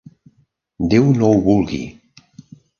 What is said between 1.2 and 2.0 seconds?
ho vulgui!